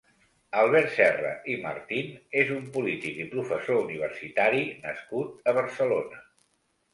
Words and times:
Albert 0.59 0.87
Serra 0.93 1.33
i 1.55 1.57
Martín 1.65 2.09
és 2.43 2.49
un 2.55 2.63
polític 2.77 3.19
i 3.25 3.27
professor 3.35 3.83
universitari 3.83 4.65
nascut 4.87 5.53
a 5.53 5.55
Barcelona. 5.61 6.25